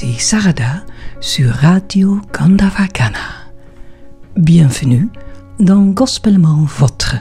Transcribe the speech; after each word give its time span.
c'est 0.00 0.20
Sarada 0.20 0.84
sur 1.20 1.50
Radio 1.50 2.20
Gandavakana. 2.32 3.18
Bienvenue 4.36 5.08
dans 5.58 5.86
Gospelment 5.86 6.64
Votre 6.78 7.16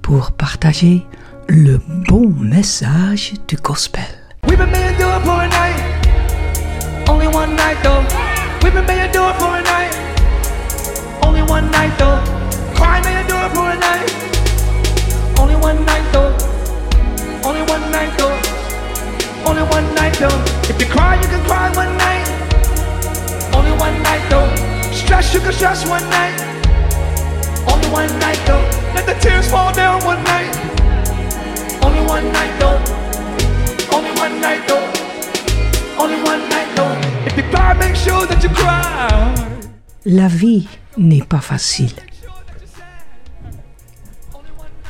pour 0.00 0.32
partager 0.32 1.04
le 1.46 1.78
bon 2.08 2.32
message 2.40 3.34
du 3.48 3.56
gospel. 3.56 4.02
We've 4.48 4.56
been 4.56 4.70
made 4.70 4.96
to 4.96 5.02
do 5.02 5.10
it 5.10 5.24
for 5.26 5.40
a 5.42 5.48
night. 5.48 5.76
Only 7.06 7.26
one 7.26 7.54
night 7.54 7.76
though. 7.82 8.00
We've 8.62 8.72
been 8.72 8.86
made 8.86 9.12
to 9.12 9.18
do 9.18 9.22
it 9.22 9.34
for 9.38 9.54
a 9.54 9.62
night. 9.62 9.94
Only 11.22 11.42
one 11.42 11.70
night 11.70 11.98
though. 11.98 12.18
Cry 12.74 13.02
made 13.02 13.24
to 13.24 13.28
do 13.28 13.36
it 13.36 13.52
for 13.52 13.68
a 13.68 13.76
night. 13.76 14.10
Only 15.38 15.56
one 15.56 15.84
night 15.84 16.10
though. 16.14 16.32
Only 17.44 17.60
one 17.60 17.90
night 17.90 18.16
though. 18.16 18.56
Only 19.44 19.64
one 19.64 19.94
night 19.94 20.14
though. 20.18 20.56
If 20.68 20.80
you 20.80 20.88
cry, 20.88 21.20
you 21.20 21.28
can 21.28 21.45
La 40.06 40.28
vie 40.28 40.68
n'est 40.96 41.22
pas 41.22 41.40
facile. 41.40 41.92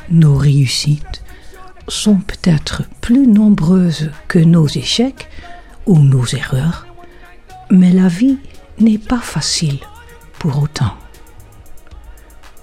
Nos 0.09 0.35
réussites 0.35 1.23
sont 1.89 2.17
peut-être 2.17 2.83
plus 3.01 3.27
nombreuses 3.27 4.11
que 4.29 4.39
nos 4.39 4.67
échecs 4.67 5.27
ou 5.85 5.99
nos 5.99 6.25
erreurs, 6.25 6.87
mais 7.69 7.91
la 7.91 8.07
vie 8.07 8.37
n'est 8.79 8.97
pas 8.97 9.19
facile 9.19 9.79
pour 10.39 10.61
autant. 10.61 10.93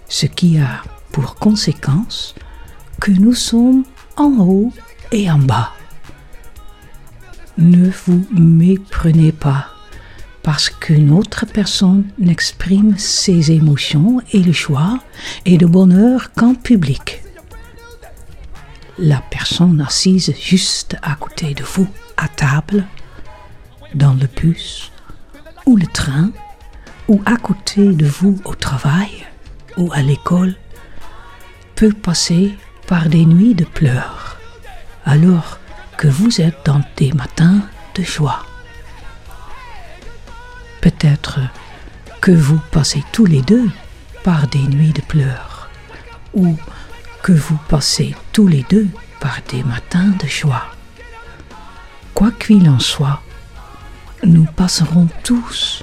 Ce 0.08 0.27
qui 0.27 0.58
a 0.58 0.83
pour 1.12 1.36
conséquence 1.36 2.34
que 3.00 3.11
nous 3.11 3.34
sommes 3.34 3.84
en 4.17 4.39
haut 4.41 4.72
et 5.12 5.30
en 5.30 5.39
bas. 5.39 5.72
Ne 7.58 7.91
vous 7.91 8.27
méprenez 8.33 9.33
pas 9.33 9.69
parce 10.42 10.69
qu'une 10.69 11.11
autre 11.11 11.47
personne 11.47 12.05
n'exprime 12.19 12.98
ses 12.98 13.50
émotions 13.52 14.20
et 14.33 14.41
le 14.41 14.52
choix 14.52 15.00
et 15.47 15.56
le 15.56 15.67
bonheur 15.67 16.33
qu'en 16.34 16.55
public. 16.55 17.22
La 18.98 19.22
personne 19.30 19.80
assise 19.80 20.34
juste 20.41 20.97
à 21.02 21.17
côté 21.17 21.55
de 21.55 21.64
vous, 21.64 21.89
à 22.17 22.28
table, 22.28 22.86
dans 23.95 24.14
le 24.14 24.27
bus 24.27 24.92
ou 25.67 25.77
le 25.77 25.86
train, 25.86 26.30
ou 27.09 27.23
à 27.27 27.37
côté 27.37 27.89
de 27.93 28.07
vous 28.07 28.41
au 28.45 28.55
travail 28.55 29.27
ou 29.77 29.91
à 29.93 30.03
l'école, 30.03 30.55
peut 31.75 31.93
passer 31.93 32.55
par 32.87 33.09
des 33.09 33.27
nuits 33.27 33.55
de 33.55 33.65
pleurs, 33.65 34.39
alors 35.05 35.59
que 35.97 36.09
vous 36.09 36.41
êtes 36.41 36.65
dans 36.65 36.81
des 36.97 37.13
matins 37.13 37.61
de 37.95 38.03
joie. 38.03 38.45
Peut-être 40.81 41.41
que 42.21 42.31
vous 42.31 42.61
passez 42.71 43.03
tous 43.13 43.27
les 43.27 43.43
deux 43.43 43.69
par 44.23 44.47
des 44.49 44.63
nuits 44.63 44.93
de 44.93 45.03
pleurs, 45.03 45.69
ou 46.35 46.57
que 47.23 47.33
vous 47.33 47.59
passez 47.69 48.15
tous 48.33 48.47
les 48.47 48.65
deux 48.71 48.89
par 49.21 49.39
des 49.51 49.63
matins 49.63 50.13
de 50.23 50.27
joie. 50.27 50.67
Quoi 52.13 52.31
qu'il 52.33 52.69
en 52.69 52.79
soit, 52.79 53.23
nous 54.23 54.45
passerons 54.45 55.09
tous, 55.23 55.83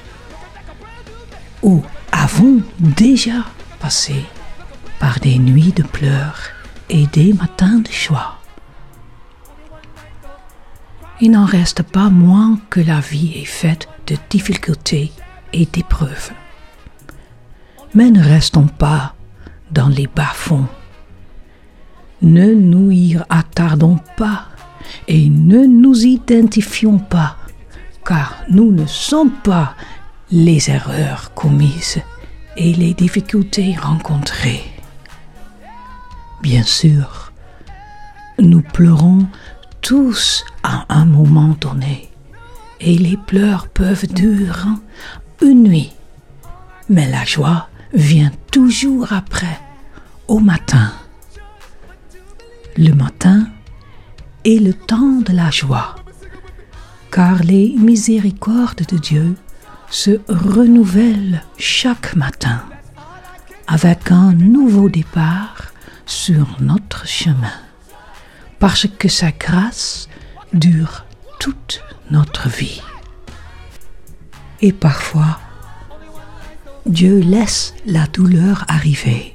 ou 1.61 1.81
avons 2.11 2.61
déjà 2.79 3.45
passé 3.79 4.25
par 4.99 5.19
des 5.19 5.37
nuits 5.39 5.73
de 5.73 5.83
pleurs 5.83 6.49
et 6.89 7.07
des 7.07 7.33
matins 7.33 7.79
de 7.79 7.91
joie? 7.91 8.37
Il 11.19 11.31
n'en 11.31 11.45
reste 11.45 11.83
pas 11.83 12.09
moins 12.09 12.59
que 12.69 12.79
la 12.79 12.99
vie 12.99 13.33
est 13.35 13.45
faite 13.45 13.87
de 14.07 14.15
difficultés 14.29 15.11
et 15.53 15.67
d'épreuves. 15.67 16.31
Mais 17.93 18.09
ne 18.09 18.23
restons 18.23 18.67
pas 18.67 19.13
dans 19.69 19.87
les 19.87 20.07
bas-fonds. 20.07 20.67
Ne 22.21 22.53
nous 22.53 22.91
y 22.91 23.17
attardons 23.29 23.99
pas 24.17 24.45
et 25.07 25.29
ne 25.29 25.65
nous 25.65 26.05
identifions 26.05 26.97
pas, 26.97 27.37
car 28.05 28.35
nous 28.49 28.71
ne 28.71 28.85
sommes 28.85 29.31
pas 29.31 29.75
les 30.31 30.69
erreurs 30.69 31.33
commises 31.33 32.01
et 32.55 32.73
les 32.73 32.93
difficultés 32.93 33.75
rencontrées. 33.77 34.63
Bien 36.41 36.63
sûr, 36.63 37.33
nous 38.39 38.61
pleurons 38.61 39.27
tous 39.81 40.45
à 40.63 40.85
un 40.89 41.05
moment 41.05 41.55
donné, 41.59 42.09
et 42.79 42.97
les 42.97 43.17
pleurs 43.17 43.67
peuvent 43.67 44.07
durer 44.07 44.69
une 45.41 45.63
nuit, 45.63 45.91
mais 46.89 47.09
la 47.09 47.25
joie 47.25 47.67
vient 47.93 48.31
toujours 48.51 49.11
après, 49.11 49.59
au 50.27 50.39
matin. 50.39 50.93
Le 52.77 52.93
matin 52.93 53.47
est 54.45 54.63
le 54.63 54.73
temps 54.73 55.19
de 55.25 55.33
la 55.33 55.51
joie, 55.51 55.97
car 57.11 57.43
les 57.43 57.75
miséricordes 57.77 58.85
de 58.87 58.97
Dieu 58.97 59.35
se 59.91 60.21
renouvellent 60.29 61.43
chaque 61.57 62.15
matin 62.15 62.63
avec 63.67 64.09
un 64.09 64.31
nouveau 64.31 64.89
départ 64.89 65.73
sur 66.05 66.57
notre 66.61 67.05
chemin, 67.05 67.53
parce 68.57 68.87
que 68.87 69.09
sa 69.09 69.31
grâce 69.31 70.07
dure 70.53 71.05
toute 71.39 71.83
notre 72.09 72.49
vie. 72.49 72.81
Et 74.61 74.71
parfois, 74.71 75.39
Dieu 76.85 77.19
laisse 77.19 77.73
la 77.85 78.07
douleur 78.07 78.63
arriver 78.67 79.33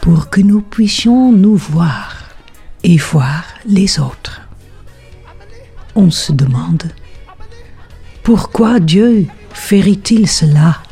pour 0.00 0.30
que 0.30 0.40
nous 0.40 0.62
puissions 0.62 1.32
nous 1.32 1.56
voir 1.56 2.24
et 2.82 2.96
voir 2.96 3.44
les 3.66 4.00
autres. 4.00 4.42
On 5.94 6.10
se 6.10 6.32
demande 6.32 6.84
pourquoi 8.28 8.78
Dieu 8.78 9.26
ferait-il 9.54 10.28
cela? 10.28 10.82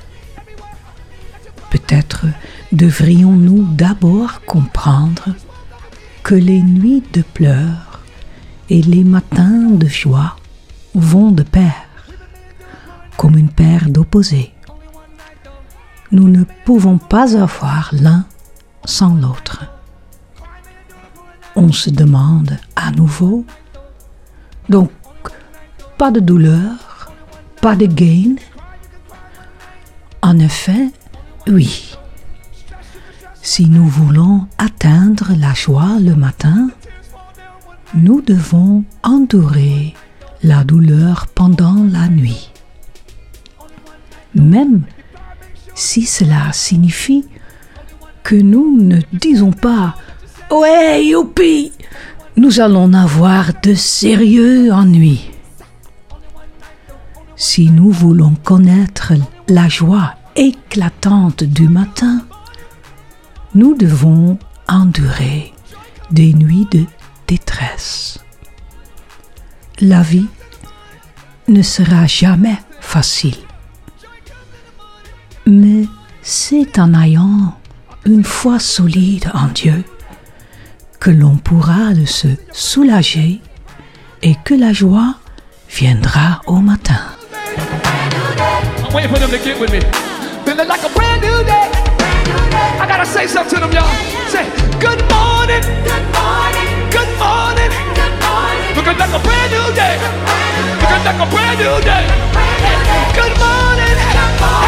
Peut-être 1.68 2.24
devrions-nous 2.72 3.62
d'abord 3.74 4.40
comprendre 4.46 5.34
que 6.22 6.34
les 6.34 6.62
nuits 6.62 7.04
de 7.12 7.20
pleurs 7.20 8.00
et 8.70 8.80
les 8.80 9.04
matins 9.04 9.68
de 9.68 9.86
joie 9.86 10.36
vont 10.94 11.30
de 11.30 11.42
pair, 11.42 11.74
comme 13.18 13.36
une 13.36 13.50
paire 13.50 13.90
d'opposés. 13.90 14.54
Nous 16.12 16.28
ne 16.28 16.44
pouvons 16.64 16.96
pas 16.96 17.36
avoir 17.36 17.90
l'un 17.92 18.24
sans 18.86 19.14
l'autre. 19.14 19.66
On 21.54 21.70
se 21.70 21.90
demande 21.90 22.56
à 22.76 22.92
nouveau, 22.92 23.44
donc 24.70 24.90
pas 25.98 26.10
de 26.10 26.20
douleur, 26.20 26.85
de 27.74 27.86
gain 27.86 28.36
En 30.22 30.38
effet, 30.38 30.90
oui. 31.48 31.96
Si 33.42 33.66
nous 33.66 33.86
voulons 33.86 34.46
atteindre 34.58 35.32
la 35.36 35.52
joie 35.54 35.98
le 36.00 36.14
matin, 36.14 36.68
nous 37.94 38.20
devons 38.20 38.84
endurer 39.02 39.94
la 40.42 40.62
douleur 40.64 41.26
pendant 41.34 41.84
la 41.84 42.08
nuit. 42.08 42.50
Même 44.34 44.82
si 45.74 46.06
cela 46.06 46.52
signifie 46.52 47.24
que 48.22 48.36
nous 48.36 48.80
ne 48.80 49.00
disons 49.12 49.52
pas 49.52 49.94
Ouais, 50.50 51.04
youpi 51.04 51.72
Nous 52.36 52.60
allons 52.60 52.92
avoir 52.92 53.50
de 53.62 53.74
sérieux 53.74 54.72
ennuis. 54.72 55.30
Si 57.36 57.70
nous 57.70 57.90
voulons 57.90 58.34
connaître 58.42 59.12
la 59.48 59.68
joie 59.68 60.14
éclatante 60.36 61.44
du 61.44 61.68
matin, 61.68 62.24
nous 63.54 63.74
devons 63.76 64.38
endurer 64.68 65.52
des 66.10 66.32
nuits 66.32 66.66
de 66.70 66.84
détresse. 67.26 68.18
La 69.80 70.00
vie 70.00 70.28
ne 71.48 71.60
sera 71.60 72.06
jamais 72.06 72.58
facile. 72.80 73.36
Mais 75.46 75.84
c'est 76.22 76.78
en 76.78 76.94
ayant 76.94 77.54
une 78.06 78.24
foi 78.24 78.58
solide 78.58 79.30
en 79.34 79.48
Dieu 79.48 79.84
que 81.00 81.10
l'on 81.10 81.36
pourra 81.36 81.94
se 82.06 82.28
soulager 82.50 83.40
et 84.22 84.34
que 84.44 84.54
la 84.54 84.72
joie 84.72 85.16
viendra 85.68 86.40
au 86.46 86.60
matin. 86.60 87.15
I'm 88.86 88.94
waiting 88.94 89.10
for 89.10 89.18
them 89.18 89.34
to 89.34 89.38
get 89.42 89.58
with 89.58 89.74
me. 89.74 89.82
Feeling 90.46 90.70
like 90.70 90.78
a 90.86 90.92
brand 90.94 91.18
new 91.18 91.42
day. 91.42 91.66
I 92.78 92.86
gotta 92.86 93.02
say 93.02 93.26
something 93.26 93.58
to 93.58 93.66
them, 93.66 93.74
y'all. 93.74 93.90
Say, 94.30 94.46
good 94.78 95.02
morning. 95.10 95.58
Good 95.82 96.06
morning. 96.14 96.70
Good 96.94 97.10
morning. 97.18 97.70
Good 97.98 98.14
morning. 98.22 98.78
Looking 98.78 98.94
like 98.94 99.10
a 99.10 99.18
brand 99.26 99.50
new 99.50 99.66
day. 99.74 99.98
Looking 100.78 101.02
like 101.02 101.18
a 101.18 101.26
brand 101.34 101.58
new 101.58 101.74
day. 101.82 102.06
Good 103.10 103.34
morning. 103.42 103.96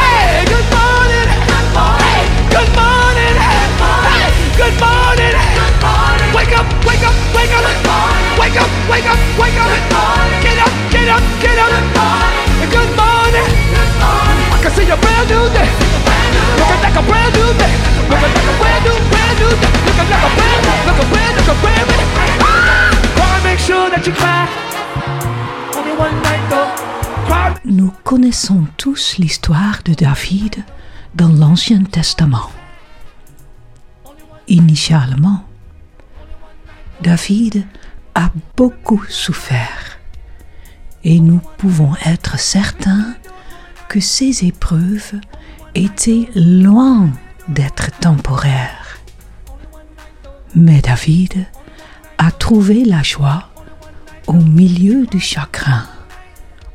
Hey, 0.03 0.43
good 0.51 0.67
morning. 0.67 1.29
Hey, 2.03 2.27
good 2.51 2.71
morning. 2.75 3.39
Hey, 3.39 4.35
good 4.59 4.77
morning. 4.83 5.35
Wake 6.35 6.59
up, 6.59 6.67
wake 6.83 7.07
up, 7.07 7.15
wake 7.39 7.55
up. 7.55 7.71
Wake 8.35 8.59
up, 8.59 8.71
wake 8.91 9.07
up, 9.07 9.21
wake 9.39 9.59
up. 9.63 9.71
Get 10.43 10.59
up, 10.59 10.75
get 10.91 11.07
up, 11.07 11.23
get 11.39 11.59
up. 11.63 11.71
Good 12.67 12.91
morning. 12.99 13.08
Connaissons 28.09 28.67
tous 28.79 29.19
l'histoire 29.19 29.81
de 29.85 29.93
David 29.93 30.65
dans 31.15 31.29
l'Ancien 31.29 31.83
Testament. 31.85 32.51
Initialement, 34.49 35.45
David 37.03 37.67
a 38.15 38.31
beaucoup 38.57 39.05
souffert 39.11 39.99
et 41.05 41.21
nous 41.21 41.43
pouvons 41.59 41.93
être 42.07 42.39
certains 42.41 43.15
que 43.91 44.01
ces 44.01 44.47
épreuves 44.47 45.21
étaient 45.75 46.31
loin 46.35 47.11
d'être 47.49 47.91
temporaires. 48.01 49.01
Mais 50.55 50.81
David 50.81 51.47
a 52.17 52.31
trouvé 52.31 52.87
la 52.87 53.03
joie 53.03 53.51
au 54.27 54.33
milieu 54.33 55.05
du 55.05 55.21
chagrin 55.21 55.85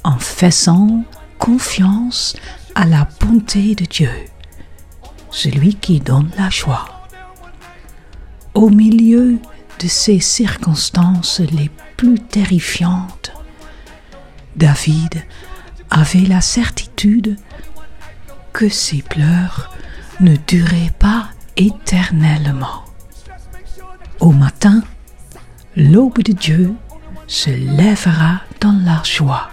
en 0.03 0.19
faisant 0.19 1.03
confiance 1.43 2.37
à 2.73 2.85
la 2.85 3.05
bonté 3.19 3.75
de 3.75 3.83
Dieu, 3.83 4.09
celui 5.29 5.75
qui 5.75 5.99
donne 5.99 6.31
la 6.37 6.49
joie. 6.49 7.05
Au 8.53 8.69
milieu 8.69 9.39
de 9.81 9.87
ces 9.89 10.21
circonstances 10.21 11.41
les 11.41 11.69
plus 11.97 12.17
terrifiantes, 12.17 13.33
David 14.55 15.21
avait 15.89 16.27
la 16.29 16.39
certitude 16.39 17.35
que 18.53 18.69
ses 18.69 19.01
pleurs 19.01 19.75
ne 20.21 20.37
duraient 20.37 20.95
pas 20.97 21.27
éternellement. 21.57 22.85
Au 24.21 24.31
matin, 24.31 24.81
l'aube 25.75 26.23
de 26.23 26.31
Dieu 26.31 26.73
se 27.27 27.49
lèvera 27.49 28.43
dans 28.61 28.79
la 28.85 29.03
joie. 29.03 29.52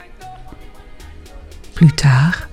Plus 1.80 1.92
tard, 1.92 2.50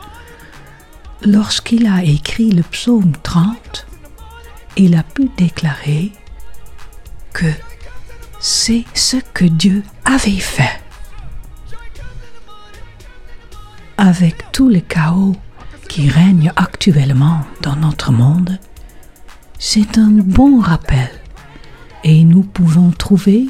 lorsqu'il 1.21 1.85
a 1.85 2.01
écrit 2.01 2.49
le 2.49 2.63
psaume 2.63 3.11
30, 3.23 3.85
il 4.77 4.95
a 4.95 5.03
pu 5.03 5.29
déclarer 5.35 6.13
que 7.33 7.51
c'est 8.39 8.85
ce 8.93 9.17
que 9.17 9.43
Dieu 9.43 9.83
avait 10.05 10.39
fait. 10.39 10.79
Avec 13.97 14.49
tout 14.53 14.69
le 14.69 14.79
chaos 14.79 15.35
qui 15.89 16.07
règne 16.09 16.53
actuellement 16.55 17.41
dans 17.61 17.75
notre 17.75 18.13
monde, 18.13 18.57
c'est 19.59 19.97
un 19.97 20.07
bon 20.07 20.61
rappel 20.61 21.09
et 22.05 22.23
nous 22.23 22.43
pouvons 22.43 22.91
trouver 22.91 23.49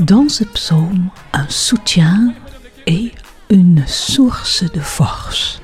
dans 0.00 0.28
ce 0.28 0.42
psaume 0.42 1.10
un 1.32 1.48
soutien 1.48 2.34
et 2.88 3.12
une 3.50 3.84
source 3.86 4.62
de 4.62 4.80
force. 4.80 5.60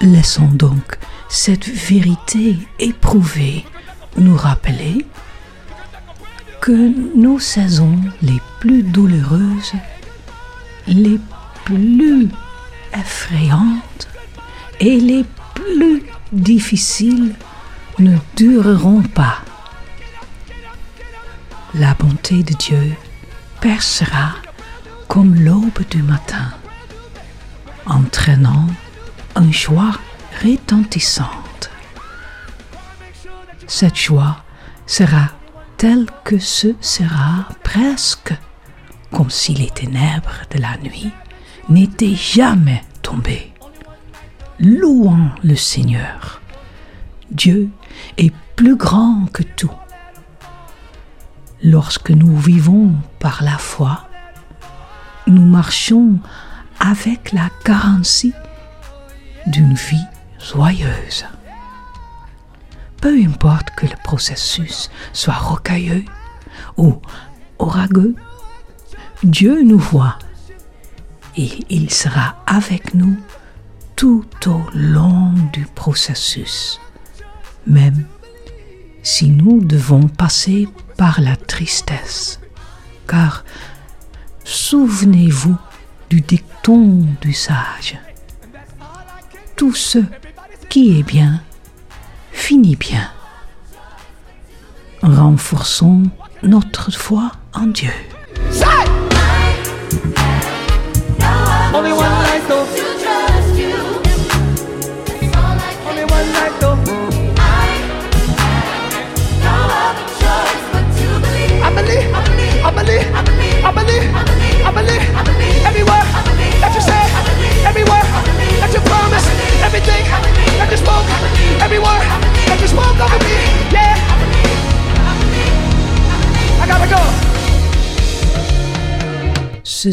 Laissons 0.00 0.48
donc 0.48 0.98
cette 1.28 1.68
vérité 1.68 2.56
éprouvée 2.78 3.64
nous 4.18 4.36
rappeler 4.36 5.06
que 6.60 7.16
nos 7.16 7.38
saisons 7.38 7.98
les 8.22 8.40
plus 8.60 8.82
douloureuses, 8.82 9.72
les 10.88 11.20
plus 11.64 12.28
effrayantes 12.92 14.08
et 14.80 14.98
les 14.98 15.24
plus 15.54 16.02
difficiles 16.32 17.34
ne 17.98 18.16
dureront 18.36 19.02
pas. 19.02 19.38
La 21.74 21.94
bonté 21.94 22.42
de 22.42 22.54
Dieu 22.54 22.94
percera 23.60 24.34
comme 25.16 25.34
l'aube 25.34 25.80
du 25.90 26.02
matin, 26.02 26.52
entraînant 27.86 28.66
une 29.34 29.50
joie 29.50 29.92
retentissante. 30.44 31.70
Cette 33.66 33.96
joie 33.96 34.44
sera 34.84 35.30
telle 35.78 36.04
que 36.22 36.38
ce 36.38 36.74
sera 36.82 37.48
presque 37.62 38.34
comme 39.10 39.30
si 39.30 39.54
les 39.54 39.70
ténèbres 39.70 40.42
de 40.50 40.60
la 40.60 40.76
nuit 40.76 41.12
n'étaient 41.70 42.14
jamais 42.14 42.84
tombées. 43.00 43.54
Louons 44.60 45.30
le 45.42 45.56
Seigneur. 45.56 46.42
Dieu 47.30 47.70
est 48.18 48.34
plus 48.54 48.76
grand 48.76 49.24
que 49.32 49.44
tout. 49.44 49.72
Lorsque 51.62 52.10
nous 52.10 52.36
vivons 52.36 52.92
par 53.18 53.42
la 53.42 53.56
foi, 53.56 54.05
nous 55.26 55.44
marchons 55.44 56.18
avec 56.78 57.32
la 57.32 57.48
garantie 57.64 58.32
d'une 59.46 59.74
vie 59.74 60.04
joyeuse. 60.38 61.24
Peu 63.00 63.16
importe 63.24 63.70
que 63.76 63.86
le 63.86 63.96
processus 64.02 64.90
soit 65.12 65.34
rocailleux 65.34 66.04
ou 66.76 67.00
orageux, 67.58 68.14
Dieu 69.22 69.62
nous 69.62 69.78
voit 69.78 70.18
et 71.36 71.50
il 71.68 71.90
sera 71.90 72.36
avec 72.46 72.94
nous 72.94 73.16
tout 73.94 74.26
au 74.46 74.62
long 74.74 75.32
du 75.52 75.66
processus, 75.66 76.80
même 77.66 78.06
si 79.02 79.30
nous 79.30 79.64
devons 79.64 80.08
passer 80.08 80.68
par 80.96 81.20
la 81.20 81.36
tristesse. 81.36 82.40
Car 83.06 83.44
souvenez-vous 84.46 85.56
du 86.08 86.20
dicton 86.20 87.04
du 87.20 87.32
sage. 87.32 87.98
Tout 89.56 89.74
ce 89.74 89.98
qui 90.70 90.98
est 90.98 91.02
bien 91.02 91.42
finit 92.30 92.76
bien. 92.76 93.10
Renforçons 95.02 96.04
notre 96.42 96.92
foi 96.92 97.32
en 97.52 97.66
Dieu. 97.66 97.92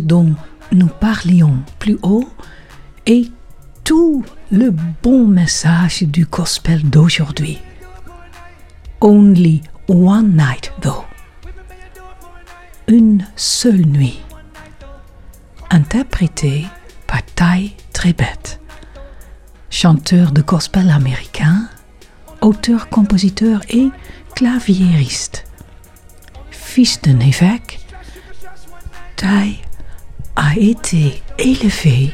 Dont 0.02 0.34
nous 0.72 0.88
parlions 0.88 1.58
plus 1.78 1.98
haut 2.02 2.28
est 3.06 3.32
tout 3.84 4.24
le 4.52 4.72
bon 5.04 5.28
message 5.28 6.04
du 6.04 6.26
gospel 6.26 6.82
d'aujourd'hui. 6.90 7.60
Only 9.02 9.62
one 9.88 10.36
night 10.36 10.72
though. 10.82 11.06
Une 12.88 13.26
seule 13.36 13.86
nuit. 13.86 14.20
Interprété 15.70 16.66
par 17.08 17.24
Ty 17.24 17.76
Tribbett, 17.94 18.60
chanteur 19.70 20.32
de 20.32 20.42
gospel 20.42 20.90
américain, 20.90 21.68
auteur, 22.42 22.90
compositeur 22.90 23.62
et 23.70 23.90
claviériste. 24.36 25.46
Fils 26.52 27.02
d'un 27.02 27.20
évêque, 27.20 27.80
Ty 29.16 29.62
a 30.36 30.56
été 30.58 31.22
élevé 31.38 32.14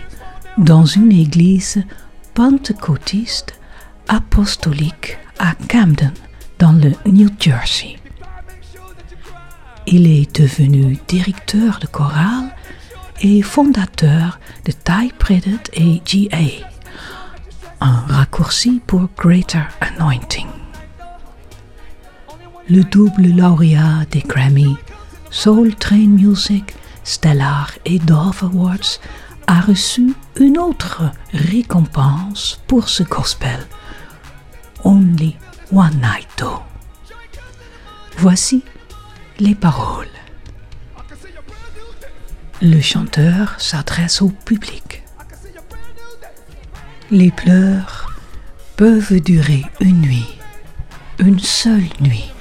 dans 0.58 0.86
une 0.86 1.12
église 1.12 1.84
pentecôtiste 2.34 3.60
apostolique 4.08 5.18
à 5.38 5.54
Camden, 5.68 6.14
dans 6.58 6.74
le 6.74 6.92
New 7.06 7.30
Jersey. 7.40 7.96
Il 9.88 10.08
est 10.08 10.40
devenu 10.40 10.98
directeur 11.08 11.80
de 11.80 11.88
chorale 11.88 12.54
et 13.22 13.42
fondateur 13.42 14.40
de 14.66 14.72
Typewriter 14.72 15.58
et 15.74 16.02
GA, 16.06 16.66
un 17.82 18.02
raccourci 18.08 18.82
pour 18.86 19.08
Greater 19.18 19.68
Anointing. 19.82 20.48
Le 22.70 22.84
double 22.84 23.28
lauréat 23.36 24.06
des 24.12 24.22
Grammy, 24.22 24.76
Soul 25.32 25.74
Train 25.76 26.08
Music, 26.08 26.76
Stellar 27.10 27.72
et 27.86 28.00
Awards 28.08 29.00
a 29.48 29.62
reçu 29.62 30.14
une 30.40 30.60
autre 30.60 31.02
récompense 31.34 32.62
pour 32.68 32.88
ce 32.88 33.02
gospel. 33.02 33.66
Only 34.84 35.36
One 35.72 35.96
Night 35.96 36.28
Though. 36.38 36.62
Voici 38.16 38.64
les 39.40 39.56
paroles. 39.56 40.06
Le 42.62 42.80
chanteur 42.80 43.60
s'adresse 43.60 44.22
au 44.22 44.30
public. 44.30 45.02
Les 47.10 47.32
pleurs 47.32 48.14
peuvent 48.76 49.20
durer 49.20 49.66
une 49.80 50.02
nuit, 50.02 50.38
une 51.18 51.40
seule 51.40 51.90
nuit. 52.02 52.32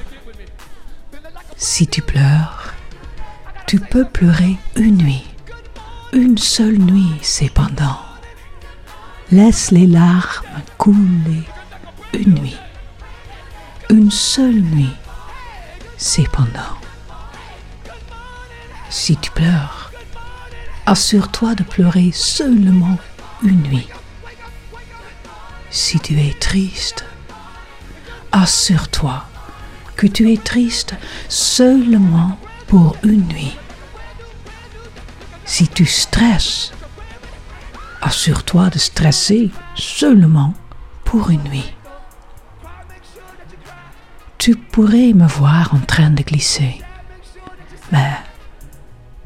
Si 1.57 1.87
tu 1.87 2.03
pleures, 2.03 2.58
tu 3.69 3.79
peux 3.79 4.05
pleurer 4.05 4.57
une 4.77 4.97
nuit 4.97 5.29
une 6.13 6.39
seule 6.39 6.79
nuit 6.79 7.19
cependant. 7.23 7.99
Laisse 9.31 9.71
les 9.71 9.87
larmes 9.87 10.47
couler 10.79 11.45
une 12.15 12.35
nuit, 12.35 12.57
une 13.91 14.11
seule 14.11 14.61
nuit 14.61 14.95
cependant. 15.99 16.79
Si 18.89 19.17
tu 19.19 19.31
pleures, 19.33 19.93
assure-toi 20.87 21.55
de 21.55 21.63
pleurer 21.63 22.11
seulement 22.13 22.99
une 23.43 23.63
nuit. 23.65 23.89
Si 25.71 26.01
tu 26.01 26.19
es 26.19 26.33
triste, 26.33 27.05
assure-toi 28.33 29.25
que 29.97 30.07
tu 30.07 30.33
es 30.33 30.39
triste 30.39 30.95
seulement 31.29 32.39
pour 32.69 32.97
une 33.03 33.27
nuit. 33.27 33.57
Si 35.45 35.67
tu 35.67 35.87
stresses, 35.87 36.73
assure-toi 38.03 38.69
de 38.71 38.79
stresser 38.79 39.51
seulement 39.75 40.55
pour 41.05 41.31
une 41.31 41.43
nuit. 41.45 41.75
Tu 44.37 44.55
pourrais 44.55 45.15
me 45.15 45.27
voir 45.27 45.75
en 45.75 45.81
train 45.81 46.11
de 46.11 46.23
glisser, 46.23 46.81
mais 47.91 48.13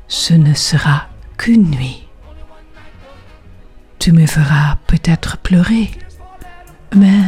ce 0.08 0.34
ne 0.34 0.54
sera 0.54 1.08
qu'une 1.36 1.70
nuit. 1.70 2.08
Tu 3.98 4.12
me 4.12 4.26
feras 4.26 4.76
peut-être 4.86 5.38
pleurer, 5.38 5.90
mais 6.94 7.22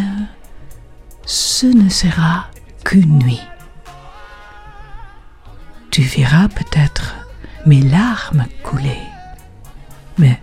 ce 1.26 1.66
ne 1.66 1.88
sera 1.88 2.46
qu'une 2.84 3.18
nuit. 3.18 3.42
Tu 5.94 6.02
verras 6.02 6.48
peut-être 6.48 7.14
mes 7.66 7.80
larmes 7.80 8.46
couler. 8.64 8.98
Mais 10.18 10.42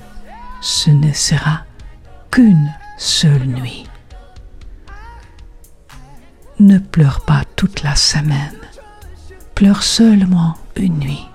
ce 0.62 0.92
ne 0.92 1.12
sera 1.12 1.66
qu'une 2.32 2.74
seule 2.98 3.48
nuit. 3.48 3.86
Ne 6.58 6.80
pleure 6.80 7.26
pas 7.26 7.44
toute 7.58 7.84
la 7.84 7.98
semaine, 7.98 8.62
pleure 9.54 9.84
seulement 9.84 10.56
une 10.78 11.00
nuit. 11.00 11.28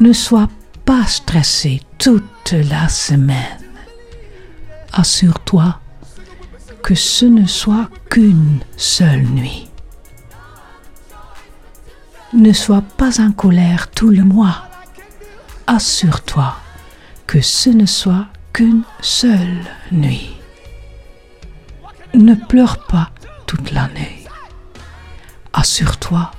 Ne 0.00 0.12
sois 0.12 0.48
pas 0.84 1.06
stressé 1.06 1.82
toute 1.98 2.50
la 2.50 2.88
semaine. 2.88 3.62
Assure-toi 4.92 5.78
que 6.82 6.96
ce 6.96 7.26
ne 7.26 7.46
soit 7.46 7.88
qu'une 8.10 8.58
seule 8.76 9.22
nuit. 9.22 9.68
Ne 12.34 12.52
sois 12.52 12.82
pas 12.82 13.20
en 13.20 13.30
colère 13.30 13.92
tout 13.92 14.10
le 14.10 14.24
mois. 14.24 14.64
Assure-toi 15.68 16.56
que 17.28 17.40
ce 17.40 17.70
ne 17.70 17.86
soit 17.86 18.26
qu'une 18.52 18.82
seule 19.00 19.60
nuit. 19.92 20.34
Ne 22.12 22.34
pleure 22.34 22.86
pas 22.86 23.10
toute 23.46 23.70
l'année. 23.70 24.24
Assure-toi 25.52 26.32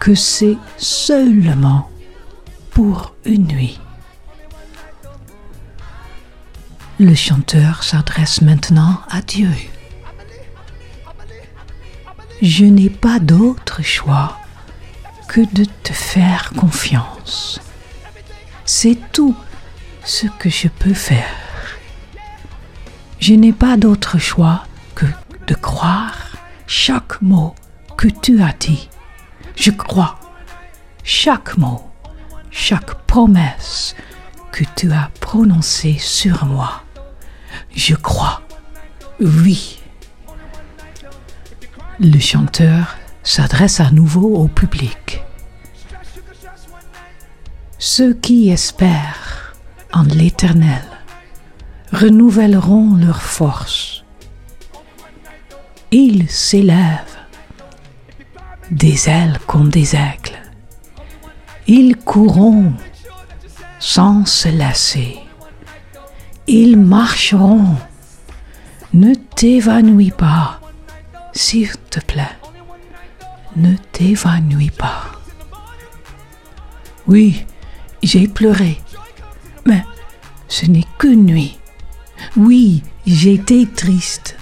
que 0.00 0.14
c'est 0.14 0.56
seulement 0.78 1.90
pour 2.70 3.14
une 3.26 3.48
nuit. 3.48 3.78
Le 6.98 7.14
chanteur 7.14 7.84
s'adresse 7.84 8.40
maintenant 8.40 9.02
à 9.10 9.20
Dieu. 9.20 9.50
Je 12.40 12.64
n'ai 12.64 12.88
pas 12.88 13.18
d'autre 13.18 13.82
choix 13.82 14.38
que 15.32 15.40
de 15.40 15.64
te 15.64 15.94
faire 15.94 16.52
confiance. 16.54 17.58
C'est 18.66 18.98
tout 19.12 19.34
ce 20.04 20.26
que 20.26 20.50
je 20.50 20.68
peux 20.68 20.92
faire. 20.92 21.78
Je 23.18 23.32
n'ai 23.32 23.54
pas 23.54 23.78
d'autre 23.78 24.18
choix 24.18 24.66
que 24.94 25.06
de 25.46 25.54
croire 25.54 26.36
chaque 26.66 27.22
mot 27.22 27.54
que 27.96 28.08
tu 28.08 28.42
as 28.42 28.52
dit. 28.52 28.90
Je 29.56 29.70
crois 29.70 30.20
chaque 31.02 31.56
mot, 31.56 31.90
chaque 32.50 32.92
promesse 33.06 33.96
que 34.50 34.64
tu 34.76 34.92
as 34.92 35.10
prononcée 35.18 35.96
sur 35.98 36.44
moi. 36.44 36.82
Je 37.74 37.94
crois, 37.94 38.42
oui. 39.18 39.80
Le 41.98 42.18
chanteur 42.18 42.98
s'adresse 43.22 43.80
à 43.80 43.90
nouveau 43.90 44.36
au 44.36 44.48
public. 44.48 45.21
Ceux 47.84 48.14
qui 48.14 48.48
espèrent 48.48 49.56
en 49.92 50.04
l'Éternel 50.04 50.84
renouvelleront 51.92 52.94
leur 52.94 53.20
force. 53.20 54.04
Ils 55.90 56.30
s'élèvent 56.30 57.18
des 58.70 59.08
ailes 59.08 59.40
comme 59.48 59.68
des 59.68 59.96
aigles. 59.96 60.38
Ils 61.66 61.96
courront 61.96 62.72
sans 63.80 64.26
se 64.26 64.48
lasser. 64.48 65.18
Ils 66.46 66.78
marcheront. 66.78 67.74
Ne 68.94 69.12
t'évanouis 69.14 70.12
pas, 70.12 70.60
s'il 71.32 71.76
te 71.90 71.98
plaît 71.98 72.38
ne 73.56 73.74
t'évanouis 73.90 74.70
pas. 74.70 75.02
Oui, 77.08 77.44
j'ai 78.02 78.28
pleuré, 78.28 78.80
mais 79.66 79.84
ce 80.48 80.66
n'est 80.66 80.86
qu'une 80.98 81.26
nuit. 81.26 81.58
Oui, 82.36 82.82
été 83.06 83.66
triste, 83.66 84.36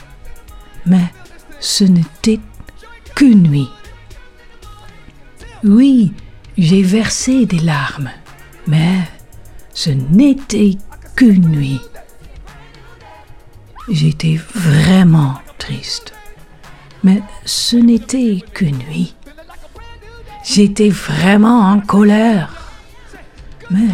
mais 0.86 1.12
ce 1.60 1.84
n'était 1.84 2.40
qu'une 3.14 3.42
nuit. 3.42 3.68
Oui, 5.64 6.12
j'ai 6.56 6.82
versé 6.82 7.46
des 7.46 7.58
larmes, 7.58 8.10
mais 8.66 8.98
ce 9.74 9.90
n'était 9.90 10.76
qu'une 11.16 11.48
nuit. 11.48 11.80
J'étais 13.88 14.38
vraiment 14.54 15.34
triste 15.58 16.12
mais 17.02 17.22
ce 17.44 17.76
n'était 17.76 18.42
qu'une 18.52 18.78
nuit. 18.78 19.14
J'étais 20.44 20.88
vraiment 20.88 21.60
en 21.70 21.80
colère, 21.80 22.54
mais 23.70 23.88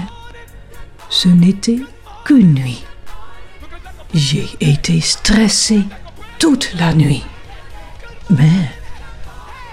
ce 1.08 1.28
n'était 1.28 1.80
qu'une 2.24 2.54
nuit. 2.54 2.84
J'ai 4.14 4.48
été 4.60 5.00
stressé 5.00 5.82
toute 6.38 6.74
la 6.74 6.94
nuit, 6.94 7.24
mais 8.30 8.70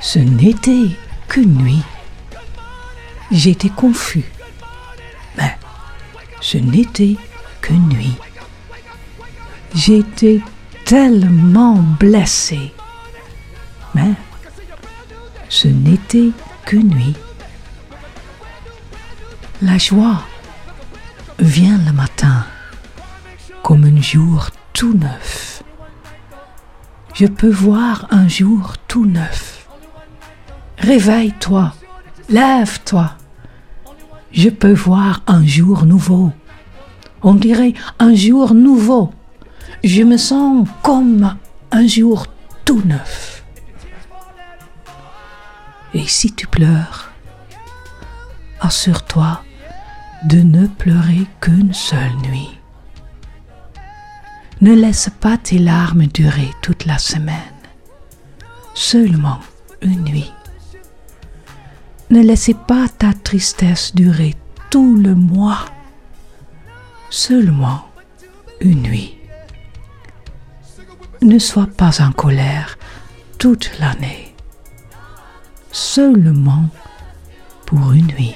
ce 0.02 0.20
n'était 0.20 0.90
qu'une 1.28 1.56
nuit. 1.58 1.84
J'étais 3.32 3.70
confus, 3.70 4.26
mais 5.38 5.58
ce 6.42 6.58
n'était 6.58 7.16
qu'une 7.62 7.88
nuit. 7.90 8.16
J'étais 9.74 10.42
tellement 10.86 11.76
blessé 12.00 12.74
mais 13.94 14.14
ce 15.50 15.68
n'était 15.68 16.32
qu'une 16.66 16.90
nuit. 16.90 17.16
La 19.66 19.78
joie 19.78 20.22
vient 21.40 21.80
le 21.86 21.94
matin 21.94 22.46
comme 23.62 23.86
un 23.86 24.02
jour 24.02 24.50
tout 24.74 24.94
neuf. 24.94 25.64
Je 27.14 27.28
peux 27.28 27.50
voir 27.50 28.08
un 28.12 28.28
jour 28.28 28.74
tout 28.90 29.06
neuf. 29.06 29.66
Réveille-toi, 30.80 31.74
lève-toi. 32.28 33.14
Je 34.34 34.50
peux 34.50 34.74
voir 34.74 35.22
un 35.28 35.46
jour 35.46 35.86
nouveau. 35.86 36.34
On 37.22 37.34
dirait 37.34 37.74
un 38.00 38.14
jour 38.16 38.54
nouveau. 38.54 39.14
Je 39.82 40.04
me 40.04 40.18
sens 40.18 40.68
comme 40.82 41.38
un 41.72 41.88
jour 41.88 42.28
tout 42.66 42.82
neuf. 42.84 43.46
Et 45.94 46.06
si 46.06 46.34
tu 46.34 46.48
pleures, 46.48 47.12
assure-toi 48.60 49.42
de 50.26 50.42
ne 50.42 50.68
pleurer 50.68 51.28
qu'une 51.42 51.74
seule 51.74 52.16
nuit. 52.24 52.60
Ne 54.62 54.74
laisse 54.74 55.10
pas 55.20 55.38
tes 55.38 55.60
larmes 55.60 56.06
durer 56.08 56.50
toute 56.62 56.86
la 56.86 56.98
semaine, 56.98 57.38
seulement 58.74 59.40
une 59.82 60.04
nuit. 60.04 60.32
Ne 62.10 62.22
laissez 62.22 62.54
pas 62.54 62.88
ta 62.88 63.12
tristesse 63.14 63.94
durer 63.94 64.36
tout 64.70 64.96
le 64.96 65.16
mois, 65.16 65.66
seulement 67.10 67.86
une 68.62 68.84
nuit. 68.84 69.18
Ne 71.22 71.40
sois 71.40 71.68
pas 71.68 72.02
en 72.02 72.12
colère 72.12 72.78
toute 73.38 73.72
l'année, 73.80 74.36
seulement 75.72 76.70
pour 77.66 77.92
une 77.94 78.08
nuit, 78.08 78.36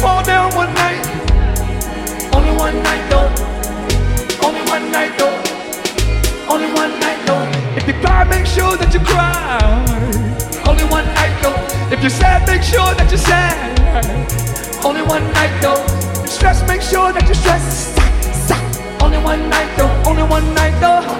fall 0.00 0.24
down 0.24 0.54
one 0.54 0.72
night. 0.74 1.04
Only 2.32 2.52
one 2.56 2.82
night 2.82 3.04
though. 3.10 3.28
Only 4.46 4.62
one 4.74 4.90
night 4.90 5.12
though. 5.18 5.36
Only 6.48 6.72
one 6.72 6.92
night 7.00 7.20
though. 7.26 7.44
If 7.76 7.86
you 7.86 7.94
cry, 8.00 8.24
make 8.24 8.46
sure 8.46 8.76
that 8.78 8.94
you 8.94 9.00
cry. 9.00 9.60
Only 10.66 10.84
one 10.84 11.06
night 11.20 11.36
though. 11.42 11.58
If 11.94 12.00
you're 12.00 12.16
sad, 12.22 12.46
make 12.46 12.62
sure 12.62 12.94
that 12.94 13.08
you're 13.10 13.18
sad. 13.18 13.76
Only 14.84 15.02
one 15.02 15.24
night 15.34 15.54
though. 15.60 15.84
If 15.84 16.16
you're 16.16 16.26
stressed, 16.38 16.66
make 16.66 16.80
sure 16.80 17.12
that 17.12 17.24
you're 17.26 17.34
stressed. 17.34 17.98
Only 19.02 19.18
one 19.18 19.50
night 19.50 19.70
though. 19.76 20.10
Only 20.10 20.22
one 20.22 20.54
night 20.54 20.76
though. 20.80 21.19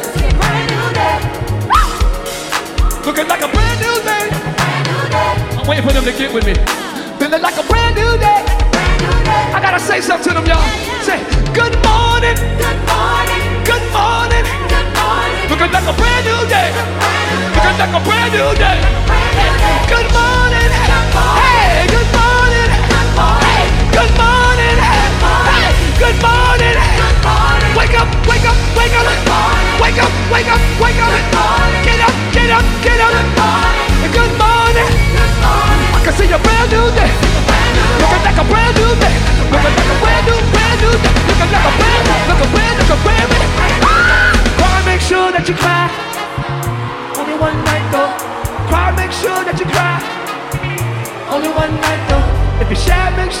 Day. 0.00 0.24
Looking 3.04 3.28
like 3.28 3.42
a 3.42 3.48
brand 3.48 3.78
new 3.80 3.96
day. 4.02 4.26
I'm 5.58 5.66
waiting 5.66 5.84
for 5.86 5.92
them 5.92 6.04
to 6.04 6.12
get 6.12 6.32
with 6.32 6.46
me. 6.46 6.54
Feeling 7.18 7.42
like 7.42 7.56
a 7.56 7.66
brand 7.68 7.94
new 7.94 8.18
day. 8.18 8.42
I 9.54 9.60
gotta 9.62 9.78
say 9.78 10.00
something 10.00 10.32
to 10.32 10.40
them, 10.40 10.46
y'all. 10.46 10.64
Say, 11.02 11.18
good 11.54 11.74
morning. 11.84 12.36
Good 12.58 12.73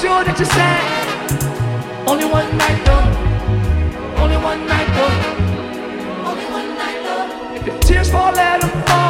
sure 0.00 0.24
that 0.24 0.38
you're 0.38 0.46
sad. 0.46 2.08
Only 2.08 2.24
one 2.24 2.50
night 2.58 2.80
though. 2.84 4.22
Only 4.22 4.36
one 4.36 4.66
night 4.66 4.90
though. 4.96 6.30
Only 6.30 6.46
one 6.58 6.68
night 6.82 7.00
though. 7.06 7.54
If 7.56 7.66
your 7.66 7.78
tears 7.80 8.10
fall, 8.10 8.32
let 8.32 8.60
them 8.60 8.70
fall. 8.86 9.03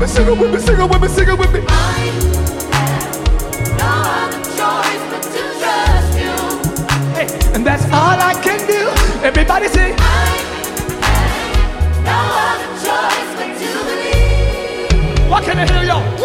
me, 0.00 0.06
sing 0.06 0.26
it 0.26 0.38
with 0.38 0.50
me, 0.52 0.58
sing 0.58 0.80
it 0.80 0.90
with 0.90 1.02
me, 1.02 1.08
sing 1.08 1.28
it 1.28 1.38
with 1.38 1.52
me. 1.52 1.60
Hey, 7.14 7.28
and 7.54 7.66
that's 7.66 7.84
all 7.92 8.16
I 8.18 8.34
can 8.42 8.66
do. 8.66 8.88
Everybody 9.22 9.68
sing. 9.68 9.94
No 12.04 12.16
what 15.28 15.44
can 15.44 15.58
I 15.58 15.66
hear 15.70 15.82
y'all? 15.84 16.19